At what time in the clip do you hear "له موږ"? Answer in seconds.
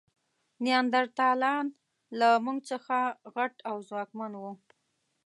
2.19-2.59